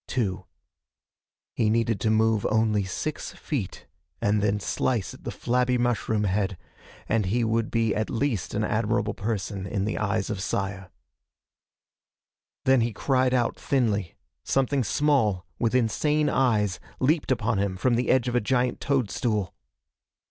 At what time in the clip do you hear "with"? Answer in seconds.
15.59-15.75